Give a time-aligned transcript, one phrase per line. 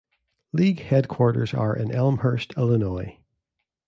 [0.51, 3.19] League headquarters are in Elmhurst, Illinois.